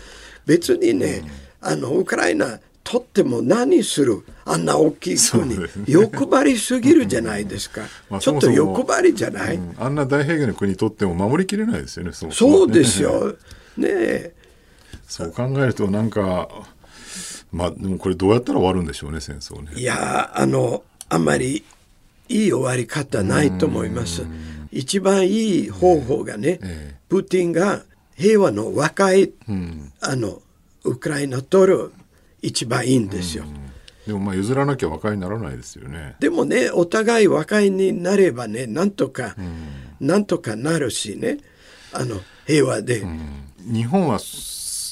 [0.47, 1.23] 別にね、
[1.61, 4.25] あのウクライナとっても何する。
[4.47, 12.13] あんな大きい国、ね、欲張りすぎるじゃないですか、まあ、ちょっと欲張りじゃない、あんな大平原の国とっても守りきれないですよね。
[12.13, 13.37] そうですよ。
[13.79, 14.35] ねえ
[15.07, 16.49] そう考えるとなんか
[17.53, 19.73] まあでもこれどうやったら終わるんでしょうね戦争ね。
[19.77, 21.65] いやあのあんまり
[22.29, 24.25] いい終わり方ないと思います。
[24.73, 27.85] 一番いい方法がね、えプーティンが
[28.17, 30.43] 平和の和解、うん、あの
[30.83, 31.93] ウクライナ取る
[32.43, 33.45] 一番いいんですよ。
[34.07, 36.17] でもまあ譲らなきゃ和解にならないですよね。
[36.19, 41.39] でもねお互い和解になればねなんとか、うん、なんとかなるしね。
[41.93, 44.19] あの平和で、うん、日本は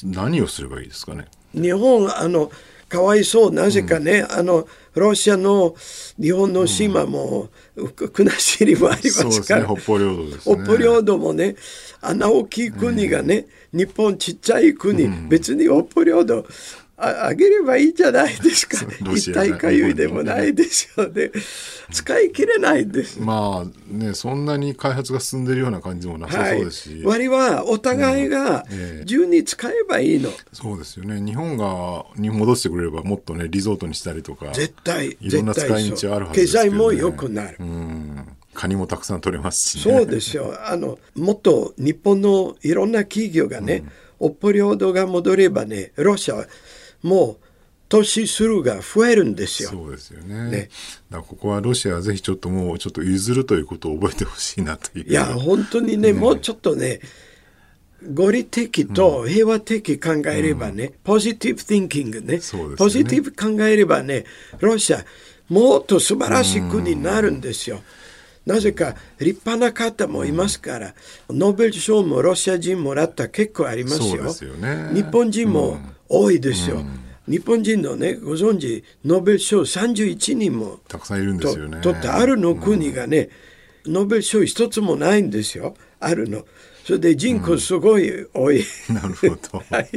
[0.03, 1.25] 何をすればいいですかね？
[1.53, 2.51] 日本あの
[2.89, 5.75] かわいそうなぜかね、うん、あのロシアの
[6.19, 11.55] 日本の島も、うん、国後もありますから、ね、北方領土ね、北方領土もね
[12.01, 16.45] あんな大きい国がね、うん、日本ちっちゃい国、別に北方領土
[17.03, 18.77] ああげればいいじゃないですか。
[19.15, 21.31] 痛いかゆいでもないでしょうね。
[21.91, 23.19] 使い切れないです。
[23.19, 26.89] まあね、そんなに開発が進んでるような感じもなさそうですし。
[26.89, 28.65] はい、割はお互いが
[29.05, 31.21] 順に使えばいいの、うんえー、そうですよね。
[31.21, 34.51] 日本がに戻してくれればもっとね、リゾートにしたりとか。
[34.53, 37.57] 絶対、いろんな使い道あるはずですけど、ね、経済も良くなる。
[37.59, 40.53] うんカニもたくさん取れますし、ね、そうですよ。
[40.65, 43.83] あの、もっと日本のいろんな企業がね、
[44.19, 46.45] うん、北方領土が戻ればね、ロシアは
[47.03, 47.45] もう
[47.89, 49.69] 投資するが増えるんですよ。
[49.69, 50.49] そうですよね。
[50.49, 50.69] ね
[51.11, 55.05] だここはロシアはぜひちょっともうちょっと譲るということを覚えてほしいなという。
[55.07, 57.01] いや、本当にね、ねもうちょっとね、
[58.11, 62.41] 合理的と平和的考えればね、うん、ポジティブ・ティンキングね、ね
[62.77, 64.25] ポジティブ考えればね、
[64.59, 65.05] ロシア、
[65.49, 67.81] もっと素晴らしい国になるんですよ。
[68.45, 70.95] なぜか立派な方もいますから、
[71.29, 74.33] ノーベル賞もロシア人もらった結構ありますよ。
[74.33, 75.79] すよね、日本人も
[76.13, 76.83] 多いですよ。
[77.27, 81.79] 日本人のね、ご存知、ノーベル賞31人もたくさんいるんですよね。
[81.81, 83.29] 取ってあるの国がね、
[83.85, 85.75] ノーベル賞一つもないんですよ。
[85.99, 86.45] あるの。
[86.85, 88.63] それで人口すごい多い。
[88.89, 89.63] なるほど。
[89.71, 89.89] はい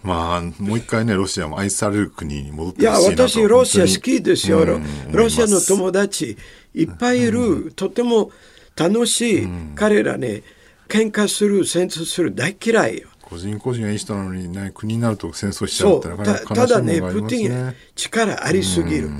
[0.00, 4.64] まあ、もう一回ね、ロシアも愛される国に戻っていや、私、ロシア好きですよ。
[5.10, 6.36] ロシアの友達
[6.72, 7.72] いっぱいいる。
[7.74, 8.30] とても
[8.76, 9.48] 楽しい。
[9.74, 10.44] 彼らね、
[10.88, 13.08] 喧嘩する、戦争する、大嫌いよ。
[13.28, 19.10] 個人個人がいい人なのに、ね、国になると戦争しちゃうってなかなか、ね、ただね、プーティン力ありすぎる。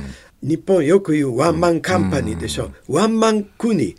[0.42, 2.71] 日本よく言うワンマンカンパニーでしょ。
[2.88, 3.97] ワンマン国、危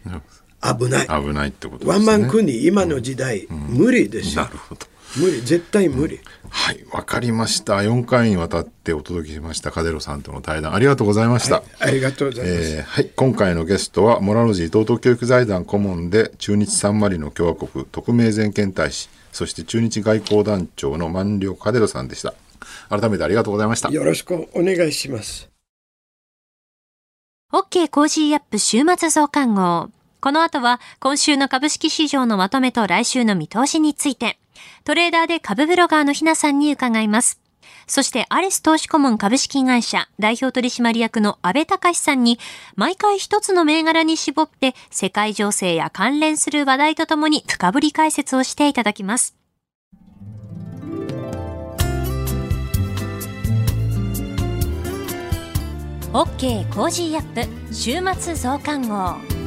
[0.90, 1.08] ない。
[1.08, 1.92] 危ないってことね。
[1.92, 4.44] ワンマン国、今の時代、無理ですよ。
[4.44, 4.88] なるほど。
[5.18, 6.20] 無理絶対無理
[6.50, 22.34] はいわかりました4回にわたってお届けしましたカデロさんとの対談ありがとうございました、はい、ありがとうございます、えー、はい今回のゲストはモラロジー東東教育財団顧問で中日サンマリノ共和国特命全権大使そして中日外交団長の万両カデロさんでした。
[22.90, 23.90] 改めてありがとうございました。
[23.90, 25.50] よろしくお願いします。
[27.52, 29.90] OK Cozy up 週末増刊号。
[30.22, 34.38] この後は今週の株式市場のまとめと来週の見通しについて。
[34.84, 37.40] トレーダーで株ブロガーのひなさんに伺います。
[37.90, 42.40] そしてアレス投資顧問株式会社代表取締役の安倍隆さんに
[42.76, 49.36] 毎回一つの銘柄に絞って世界情勢や関連する話題とともに深掘り解説をしていただきます。
[56.14, 59.39] OK Cozy up 週末増刊号。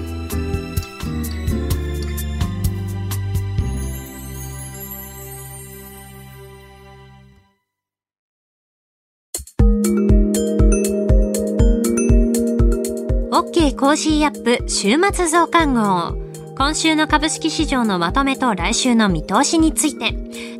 [13.33, 16.15] OK Cozy up 週末増刊号。
[16.55, 20.13] 今週の株式市場のまとめと来週の見通しについて、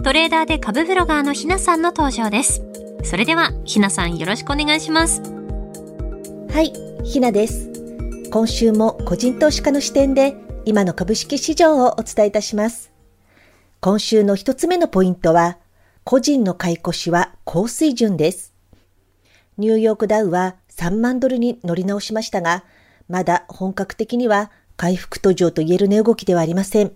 [0.03, 2.63] トレーダーで株ブロガーのひなさんの登場です。
[3.05, 5.21] それでは、ひなさんよろしくお願いします。
[5.21, 6.73] はい、
[7.05, 7.71] ひなです。
[8.31, 12.91] 今週も個人投資家の視点で、今の株式市場をお伝えいたします。
[13.81, 15.59] 今週の一つ目のポイントは、
[16.05, 18.55] 個人の買い越しは高水準です。
[19.59, 22.65] ニューヨークダウは3万ドルに乗り直しましたが、
[23.09, 26.93] まだ本格的には回復途上と言える値動きではありません。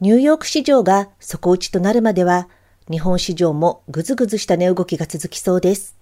[0.00, 2.48] ニューヨーク市場が底打ちとなるまでは、
[2.90, 5.96] 日本市場もぐずぐずした値動きが続きそうです。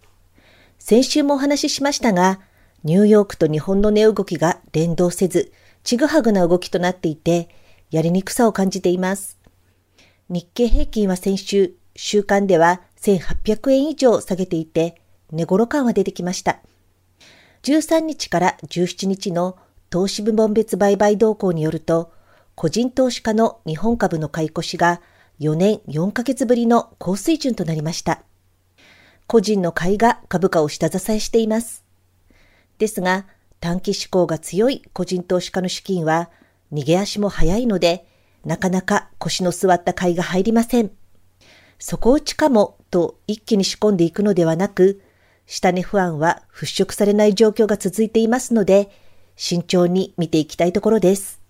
[0.79, 2.41] 先週もお話ししましたが、
[2.85, 7.49] ニューヨークと日本の値動きが連動せず、ちぐはぐな動きとなっていて、
[7.91, 9.39] やりにくさを感じています。
[10.29, 15.01] 日経平均は先週、週間では1800円以上下げていて、
[15.33, 16.61] 値頃感は出てきました。
[17.67, 19.59] 13日から17日の
[19.91, 22.13] 投資部門別売買動向によると、
[22.55, 25.01] 個人投資家の日本株の買い越しが
[25.41, 28.23] 4年4ヶ月ぶりの高水準となりました。
[29.27, 31.85] 個人の買いが株価を下支えしています。
[32.79, 33.27] ですが、
[33.59, 36.31] 短期志向が強い個人投資家の資金は
[36.73, 38.07] 逃げ足も早いので、
[38.45, 40.93] なかなか腰の座った買いが入りません。
[41.81, 45.03] 底打ちかもと一気に仕込んでいくのではなく、
[45.47, 48.91] 下値不安は払拭されない状況が続いていますので、
[49.37, 51.41] 慎重に見ていきたいところです。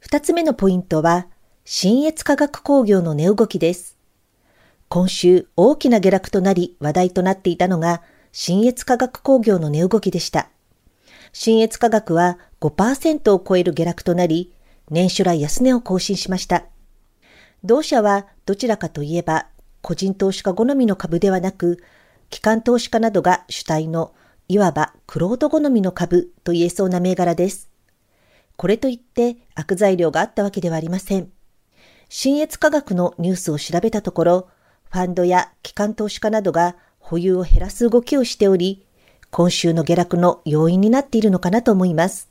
[0.00, 1.26] 二つ目のポイントは、
[1.64, 3.96] 新越化学工業の値動きです。
[4.88, 10.48] 今週大きな下落となり話題となっていたのが、新越化学工業の値動きでした。
[11.32, 14.54] 新越化学は5%を超える下落となり、
[14.90, 16.64] 年初来安値を更新しました。
[17.64, 19.48] 同社はどちらかといえば、
[19.82, 21.82] 個人投資家好みの株ではなく、
[22.30, 24.14] 機関投資家などが主体の
[24.48, 27.68] いわばクロート好みの株と言えそうな銘柄です。
[28.56, 31.30] これといって悪材料があったわけではありません。
[32.08, 34.48] 新越科学のニュースを調べたところ、
[34.90, 38.86] ファンドや機関投資家などが保有を減らす動きをしており、
[39.30, 42.30] 今週の下落の要因になっているのかなと思います。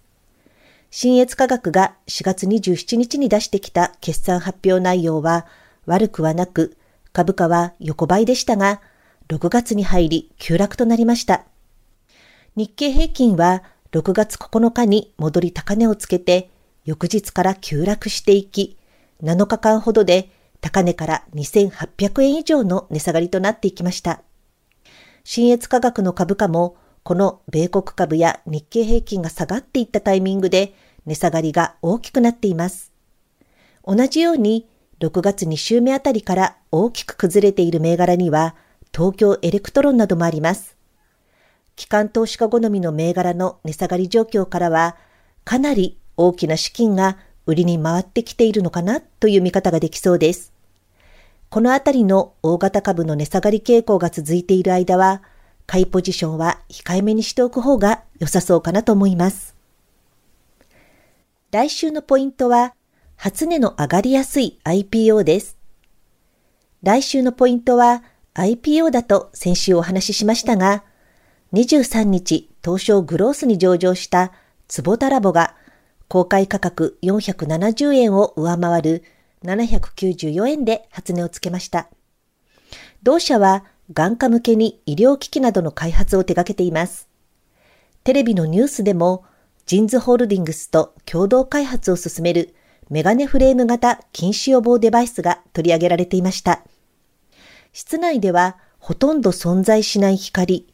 [0.90, 5.46] 新越科学が4月27日に出してきた決算発表内容は
[5.86, 6.78] 悪くはなく、
[7.12, 8.82] 株価は横ばいでしたが、
[9.28, 11.46] 6月に入り急落となりました。
[12.56, 16.52] 日経平均は6月9日に戻り高値をつけて、
[16.86, 18.78] 翌日から急落していき、
[19.24, 20.30] 7日間ほどで
[20.62, 24.22] 高値から2800円以上の値下がりとなっていきました。
[25.24, 32.92] 新越科学の株価も、この米国株や日経平均が下がっていったタイミングで値下がりが大きくなっています。
[33.84, 34.68] 同じように
[35.00, 38.56] 6月2週目あたりから大きく崩れている銘柄には
[38.96, 40.78] 東京エレクトロンなどもあります。
[41.76, 44.96] 機関投資家好みの銘柄の値下がり状況からは
[45.44, 50.54] かなり大きな資金が売りに回ってきているのかなという見方ができそうです。
[51.50, 55.22] このあたりの大型株の値下がり傾向が続いている間は、
[55.68, 59.56] 買いポジションは控えめにしておく方が良さそうかなと思います。
[61.52, 62.74] 来週のポイントは、
[63.18, 65.58] 初値の上がりやすい IPO です。
[66.82, 68.04] 来週のポイントは
[68.36, 70.84] IPO だと先週お話ししましたが、
[71.54, 74.34] 23日東証グロースに上場した
[74.68, 75.56] 坪田ラボが
[76.10, 79.04] 公開価格470円を上回る
[79.46, 81.88] 794円で初値をつけました。
[83.04, 83.64] 同社は
[83.94, 87.08] 眼科向けに医療機器などの開発を手掛けています。
[88.04, 89.24] テレビのニュースでも、
[89.66, 92.54] ジンズホールディングスと共同開発を進める
[92.90, 96.64] メガネフレーム型禁止予防デバイスが取り上げられていました。
[97.76, 100.66] 室内ではほとんど存在しない光、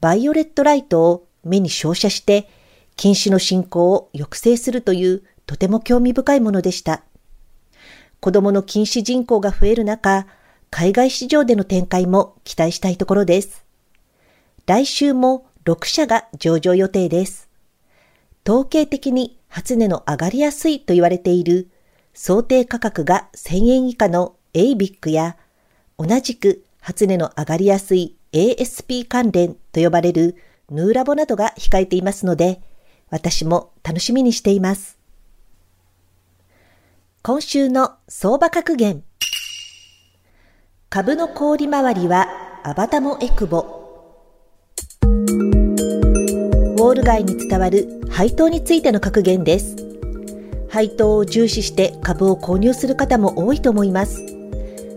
[0.00, 2.48] バイオレットライトを目に照射して
[2.94, 7.02] 禁止の進行を抑制するというとても興味深いものでした。
[8.20, 10.28] 子供の禁止人口が増える中、
[10.70, 13.64] 海外市場での展開も期待したいところです。
[14.64, 17.48] 来週も6社が上場予定です。
[18.48, 21.68] 統計的に初値の上がりやすいと言われている
[22.12, 25.36] 想定価格が1000円以下の ABIC や
[25.98, 30.36] 同じく初値の上がりやすい ASP 関連と呼ばれる
[30.70, 32.60] ヌーラボなどが控えていますので、
[33.10, 34.98] 私も楽しみにしています。
[37.22, 39.04] 今週の相場格言。
[40.90, 42.28] 株の氷回りは
[42.64, 43.82] アバタモエクボ。
[45.02, 49.76] ウォール街に伝わる配当についての格言です。
[50.68, 54.20] 配当を重視して株を購入する方も多いと思います。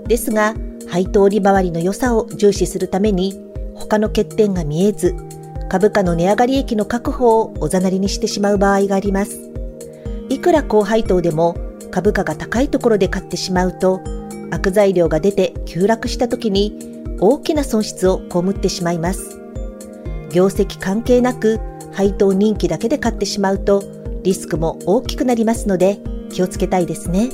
[0.07, 0.55] ですが、
[0.89, 3.39] 配当利回りの良さを重視するために、
[3.75, 5.15] 他の欠点が見えず、
[5.69, 9.39] 株価の値上がり益の確保をおざなりにしてしまう場合があります。
[10.29, 11.55] いくら高配当でも
[11.91, 14.01] 株価が高いところで買ってしまうと、
[14.49, 16.77] 悪材料が出て急落した時に
[17.19, 19.39] 大きな損失を被ってしまいます。
[20.31, 21.59] 業績関係なく
[21.91, 23.83] 配当人気だけで買ってしまうと
[24.23, 25.99] リスクも大きくなりますので
[26.31, 27.29] 気をつけたいですね。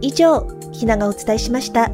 [0.00, 1.90] 以上、ひながお伝えしました。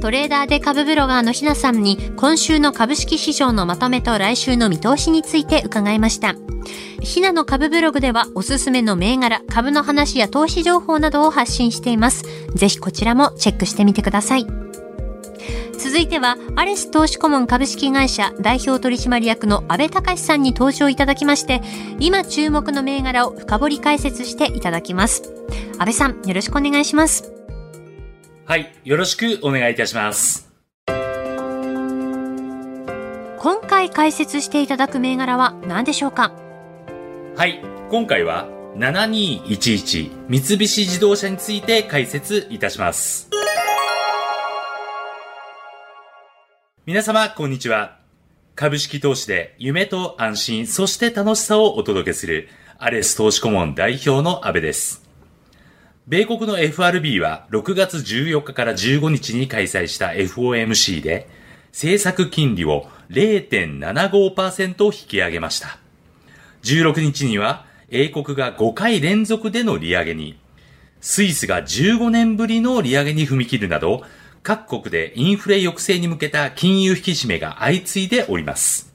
[0.00, 6.34] トレーダーで株ブロガーのひなさんに今週の株式市場のまとめと来週の見通しについて伺いました。
[7.02, 12.24] ひなの株ブログではおすすめの銘柄、株の話や投資情報などを発信しています。
[12.54, 14.46] ぜひこちらもチェックしてみてください。
[15.78, 21.62] 続いては、アレス投資顧問株式会社代表取締役の安倍隆さんに登場いただきまして、
[21.98, 25.22] 今注目の銘柄を深掘り解説していただきます。
[25.78, 27.39] 安倍さん、よろしくお願いします。
[28.50, 30.50] はい、よろしくお願いいたします。
[33.38, 36.32] 今回解説していただく銘柄は何でしょうか？
[37.36, 43.30] はい、今回は7211三菱自動車について解説いたします。
[46.86, 48.00] 皆様、こんにちは。
[48.56, 52.48] 株式投資で夢と安心、そして楽しさをお届けする
[52.78, 55.08] アレス投資顧問代表の安部です。
[56.10, 61.28] 米国の FRB は6月14日から15日に開催した FOMC で
[61.68, 65.78] 政策金利を0.75%引き上げました。
[66.64, 70.36] 16日には英国が5回連続での利上げに、
[71.00, 74.02] スイスが15年ぶりの利上げに踏み切るなど、
[74.42, 78.89] 各国でインフレ抑制に向けた金融引き締めが相次いでおります。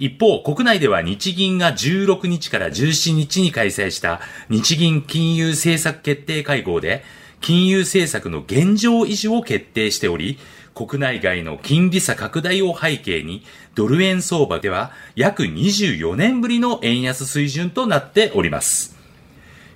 [0.00, 7.02] 一方、国内では日銀が16日から17日に開催した日銀金融政策決定会合で、
[7.40, 10.38] 金融政策の現状維持を決定しており、
[10.72, 13.42] 国内外の金利差拡大を背景に、
[13.74, 18.96] ドル円相場では約24年ぶりの円安水準となっております。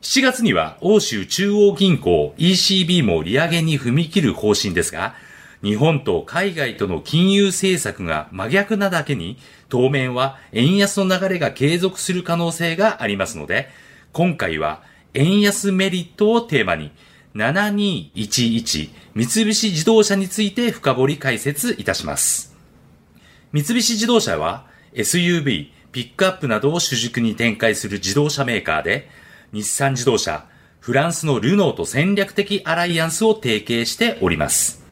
[0.03, 5.17] 7月には欧州中央銀行 ECB も利上げに踏み切る方針ですが、
[5.63, 9.39] 日本と海外との金融政策が真逆なだけに、
[9.73, 13.71] 当面は円安の流れが継続する可能性がありますので、
[14.13, 14.83] 今回は
[15.15, 16.93] 円安メリットをテーマに、
[17.35, 22.55] 7211三菱自動車について深掘り解説いたします。
[23.53, 29.09] 三菱自動車は SUV、ピックアップなどを主軸に展開する自動車メーカーで、
[29.53, 30.45] 日産自動車、
[30.81, 34.85] フランスのルノーと戦略的アライアンスを提携しております。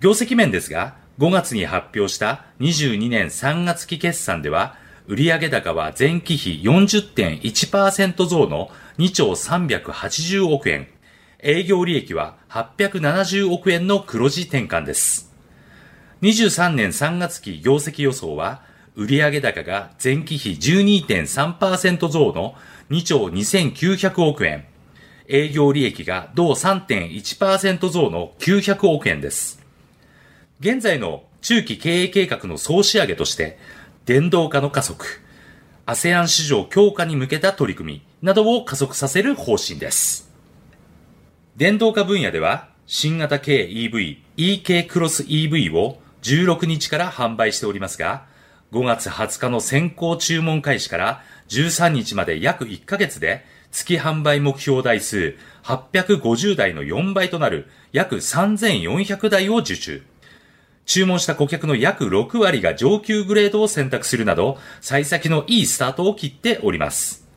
[0.00, 4.76] 業績面ですが、5月に発表した22年3月期決算では、
[5.08, 10.86] 売上高は前期比40.1%増の2兆380億円。
[11.40, 15.34] 営業利益は870億円の黒字転換です。
[16.22, 18.62] 23年3月期業績予想は、
[18.94, 22.54] 売上高が前期比12.3%増の
[22.90, 24.66] 2兆2900億円。
[25.26, 29.67] 営業利益が同3.1%増の900億円です。
[30.60, 33.58] 現在の中期経営計画の総仕上げとして、
[34.06, 35.06] 電動化の加速、
[35.86, 40.32] ASEAN 市場強化に向けた取り組みなどを加速させる方針です。
[41.56, 48.26] 電動化分野では、新型軽 EV、EK クロス EV を16日から販売しておりますが、
[48.72, 60.02] 5月20日の先行注文開始から13日まで約1ヶ月で月販売目標台数850台の4倍となる約3400台を受注。
[60.88, 67.28] 注文した顧客の約6割が上級グレードを選択するなど、幸先のいいスタートを切っております。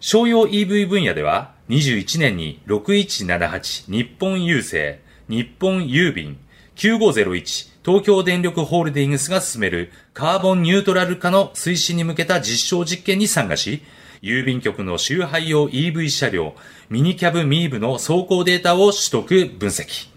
[0.00, 4.98] 商用 EV 分野では、21年に6178日本郵政、
[5.28, 6.38] 日本郵便、
[6.76, 13.82] 9501東京電力ホールディングスが進めるカーボンニュートラル化の推進に向けた実証実験に参加し、
[14.22, 16.54] 郵便局の周配用 EV 車両、
[16.88, 20.08] ミニキャブミーブの走行データを取得分析。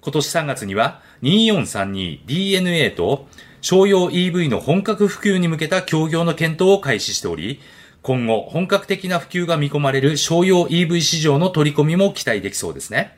[0.00, 3.26] 今年3月には 2432DNA と
[3.60, 7.60] 商用 EV の本格普及に向けた協業の検討を開始しており、
[8.02, 13.16] 今後本格的な普及が見込まれる商用 EV 市場の取り込みも期待できそうですね。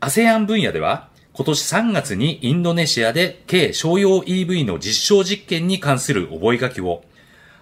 [0.00, 7.04] ASEAN 分野では今年3月にインドネシアで軽商用 EV の実証実験に関する覚書を、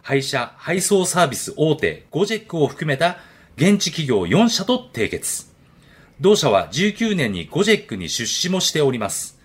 [0.02, 3.18] 配車、配送サービス大手ゴジェックを含めた
[3.56, 5.52] 現地企業4社と締結。
[6.20, 9.38] 同社は19年にゴジェックに出資もしております。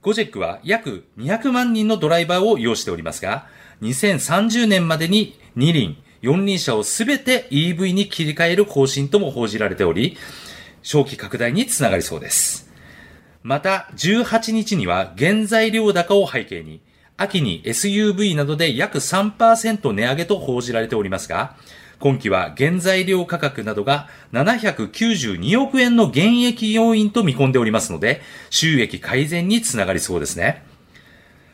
[0.00, 3.46] ゴジェックは約200万人のドライバーを要しておりますが、
[3.82, 10.16] 2030年までに2輪、4輪車をすべて EV に切り替える方針とも報じられており、
[10.82, 12.70] 正規拡大につながりそうです。
[13.42, 16.80] また、18日には原材料高を背景に、
[17.18, 21.56] 秋に SUV などで約3%値上げと報じられておりますが、
[22.00, 28.20] 今期は原材料価格などが792億円の減益要因と見込んでおりますので、
[28.50, 30.64] 収益改善につながりそうですね。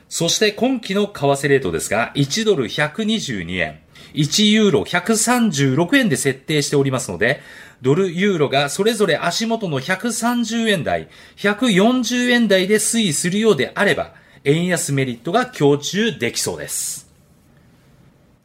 [0.08, 3.78] そして今期の為替レートですが、1ドル122円、
[4.14, 7.40] 1ユーロ136円で設定しておりますので、
[7.82, 14.12] ドル、ユーロがそれぞれ足元の130円台、140円台で推移するようであれば、
[14.44, 17.09] 円安メリットが強中できそうです。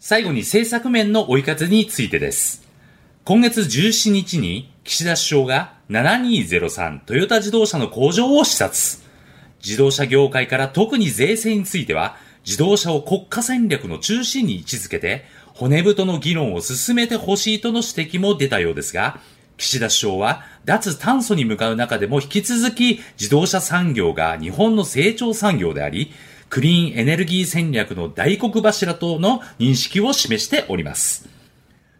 [0.07, 2.61] 最後に政策面の追い風についてです。
[3.23, 9.03] 今月17日に岸田首相が7203トヨタ自動車の工場を視察。
[9.63, 15.25] 自動車業界から特に税制については、自動車を国家戦略の中心に位置づけて、
[15.55, 19.19] 骨太の議論を進めてほしいとの指摘も出たようですが、
[19.57, 26.11] 岸田首相は脱炭素に向かう中でも引き続き自動車産業が日本の成長産業であり、
[26.49, 31.27] クリーンエネルギー戦略の大黒柱との認識を示しております。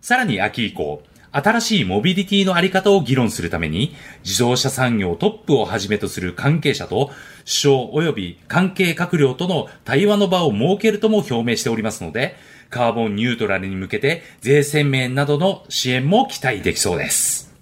[0.02, 3.94] さらに秋以降、新しいモビリティのあり方を議論するために、
[4.24, 7.76] 自動車産業トップをはじめとする関係者と、首相
[8.10, 12.36] 及び関係閣僚との対話の場を設けるとも表明しておりますので、
[12.70, 17.54] カーボンニュートラルに向けて税制面などの支援も期待できそうです。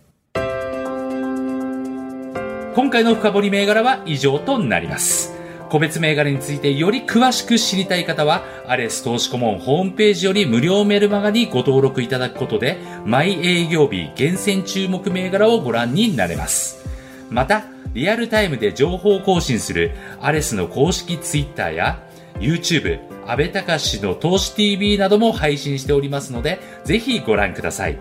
[2.76, 5.43] 今回の深掘り銘柄は以上となります。
[5.74, 16.86] 個別銘柄についてより詳しく知りたい方は、アレス投資顧問ホームページより無料メルマガにご登録いただくことで、毎営業日厳選注目銘柄をご覧になれます。
[17.32, 17.64] また、
[17.96, 22.04] リアルタイムで情報更新するアレスの公式ツイッターや
[22.36, 27.98] YouTube、安倍隆の投資 TV なども配信しておりますので、ぜひご覧ください。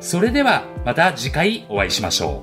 [0.00, 2.42] それではまた次回お会いしましょ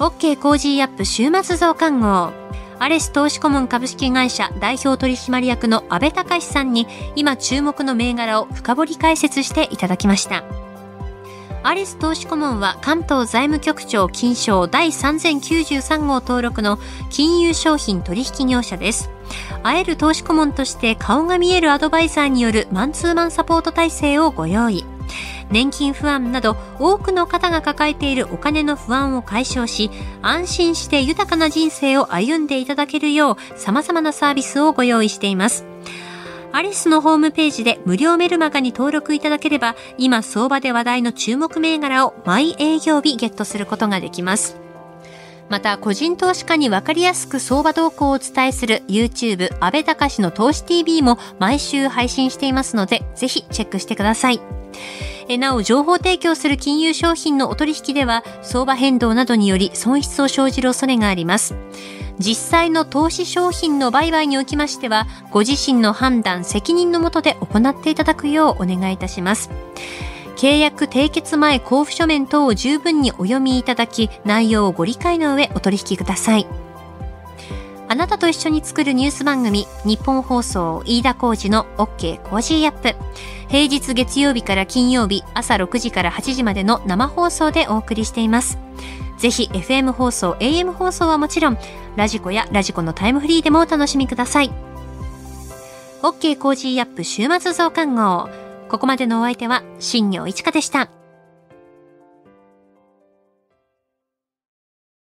[0.00, 0.04] う。
[0.04, 2.47] OK コージーアップ週末増刊号。
[2.80, 10.44] アレス投資顧問株式会社代表取締役の安倍隆さんに今注目の銘柄を深掘り解説していただきました。
[11.64, 16.78] アレス投資顧問は関東財務局長金商第3093号登録の
[17.10, 19.10] 金融商品取引業者です。
[19.64, 24.84] 会える投資顧問として顔が見えるアドバイザーによるマンツーマンサポート体制をご用意。
[25.50, 29.90] 年金不安など多くの方が抱えているお金の不安を解消し、
[30.22, 35.64] 安心して豊かな人生を歩んでいただけるよう様々なサービスをご用意しています。
[36.50, 44.67] アリスのホームページで無料メルマガに登録いただければ、今相場で話題の注目銘柄を毎営業日ゲットすることができます。
[45.48, 54.40] また、個人投資家にわかりやすく相場動向をお伝えする YouTube 安倍隆の投資 TV も毎週配信していますので、ぜひチェックしてください。
[55.28, 61.54] えなお、情報提供する金融商品のお取引では、相場変動などにより損失を生じる恐れがあります。
[62.18, 69.50] 実際の投資商品の売買におきましては、ご自身の判断、責任のもとで行っていただくようお願いいたします。
[70.38, 76.46] 契約締結前交付書面等を十分にお読みいただき、内容をご理解の上お取引ください。
[77.88, 82.94] あなたと一緒に作るニュース番組、ニッポン放送飯田浩司の OK Cozy up。
[83.48, 88.58] 平日月曜日から金曜日朝6時から8時までの生放送でお送りしています。
[89.18, 91.58] ぜひ FM 放送、AM 放送はもちろん、
[91.96, 94.52] ラジコやラジコのタイムフリーでもお楽しみください。
[96.02, 98.47] OK コージーアップ週末増刊号。
[98.68, 100.90] ここまでのお相手は、新行市佳でした。